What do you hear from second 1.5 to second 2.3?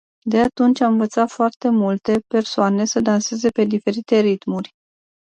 multe